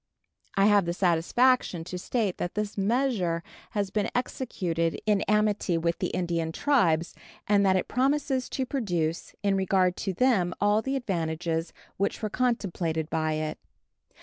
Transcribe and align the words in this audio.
I 0.57 0.65
have 0.65 0.85
the 0.85 0.95
satisfaction 0.95 1.83
to 1.83 1.99
state 1.99 2.39
that 2.39 2.55
this 2.55 2.75
measure 2.75 3.43
has 3.77 3.91
been 3.91 4.09
executed 4.15 4.99
in 5.05 5.21
amity 5.27 5.77
with 5.77 5.99
the 5.99 6.07
Indian 6.07 6.51
tribes, 6.51 7.13
and 7.47 7.63
that 7.67 7.75
it 7.75 7.87
promises 7.87 8.49
to 8.49 8.65
produce, 8.65 9.35
in 9.43 9.55
regard 9.55 9.95
to 9.97 10.11
them, 10.11 10.55
all 10.59 10.81
the 10.81 10.95
advantages 10.95 11.71
which 11.97 12.23
were 12.23 12.31
contemplated 12.31 13.11
by 13.11 13.33
it. 13.33 13.59